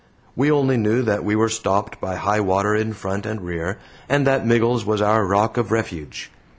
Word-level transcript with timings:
We 0.35 0.49
only 0.49 0.77
knew 0.77 1.03
that 1.03 1.23
we 1.23 1.35
were 1.35 1.47
stopped 1.47 2.01
by 2.01 2.15
high 2.15 2.39
water 2.39 2.73
in 2.73 2.93
front 2.93 3.27
and 3.27 3.39
rear, 3.39 3.77
and 4.09 4.25
that 4.25 4.43
Miggles 4.47 4.83
was 4.83 4.99
our 4.99 5.27
rock 5.27 5.57
of 5.57 5.71
refuge. 5.71 6.31